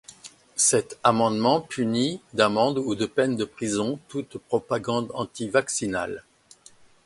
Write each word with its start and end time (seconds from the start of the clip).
Cet 0.55 0.97
amendement 1.03 1.61
punit 1.61 2.21
d'amende 2.33 2.79
ou 2.79 2.95
de 2.95 3.05
peine 3.05 3.35
de 3.35 3.45
prison 3.45 3.99
toute 4.07 4.39
propagande 4.39 5.11
antivaccinale. 5.13 6.23